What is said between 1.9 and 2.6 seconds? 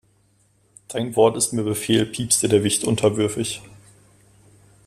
piepste